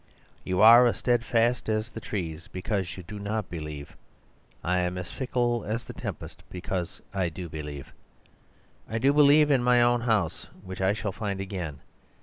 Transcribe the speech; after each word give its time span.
You 0.43 0.61
are 0.61 0.91
steadfast 0.93 1.69
as 1.69 1.91
the 1.91 1.99
trees 1.99 2.47
because 2.47 2.97
you 2.97 3.03
do 3.03 3.19
not 3.19 3.51
believe. 3.51 3.95
I 4.63 4.79
am 4.79 4.97
as 4.97 5.11
fickle 5.11 5.63
as 5.63 5.85
the 5.85 5.93
tempest 5.93 6.41
because 6.49 7.01
I 7.13 7.29
do 7.29 7.47
believe. 7.47 7.93
I 8.89 8.97
do 8.97 9.13
believe 9.13 9.51
in 9.51 9.63
my 9.63 9.79
own 9.79 10.01
house, 10.01 10.47
which 10.63 10.81
I 10.81 10.93
shall 10.93 11.11
find 11.11 11.39
again. 11.39 11.81